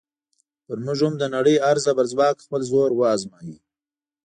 پر 0.65 0.77
موږ 0.85 0.99
هم 1.05 1.13
د 1.17 1.23
نړۍ 1.35 1.55
هر 1.65 1.77
زبرځواک 1.85 2.35
خپل 2.45 2.61
زور 2.69 2.89
ازمایه. 3.13 3.57